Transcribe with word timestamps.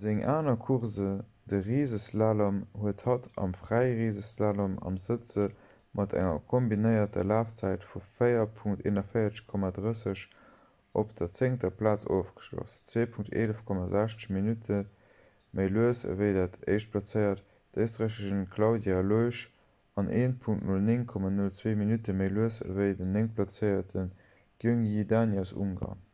seng 0.00 0.20
aner 0.34 0.52
course 0.64 1.02
de 1.52 1.56
riseslalom 1.68 2.58
huet 2.82 3.00
hatt 3.06 3.24
am 3.46 3.54
frae-riseslalom 3.62 4.76
am 4.90 4.98
sëtze 5.04 5.46
mat 6.00 6.14
enger 6.20 6.36
kombinéierter 6.52 7.26
lafzäit 7.32 7.86
vu 7.94 8.02
4.41,30 8.20 10.22
op 11.02 11.10
der 11.22 11.30
zéngter 11.38 11.72
plaz 11.80 12.04
ofgeschloss 12.18 12.74
2.11,60 12.92 14.26
minutte 14.36 14.78
méi 15.60 15.66
lues 15.78 16.02
ewéi 16.14 16.30
dat 16.38 16.58
éischtplazéiert 16.76 17.42
d'éisträicherin 17.78 18.44
claudia 18.56 19.00
loesch 19.10 19.40
an 20.04 20.12
1.09,02 20.20 21.74
minutte 21.82 22.14
méi 22.22 22.30
lues 22.38 22.60
ewéi 22.70 22.94
déi 23.02 23.10
néngtplazéiert 23.18 23.98
gyöngyi 24.06 25.04
dani 25.18 25.44
aus 25.46 25.52
ungarn 25.66 26.06